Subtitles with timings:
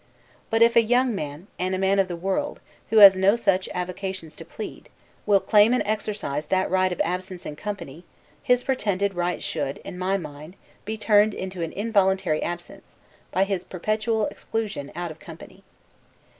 [0.49, 2.59] But if a young man, and a man of the world,
[2.89, 4.89] who has no such avocations to plead,
[5.27, 8.03] will claim and exercise that right of absence in company,
[8.41, 12.95] his pretended right should, in my mind, be turned into an involuntary absence,
[13.31, 15.63] by his perpetual exclusion out of company.